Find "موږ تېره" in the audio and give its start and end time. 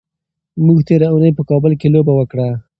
0.65-1.07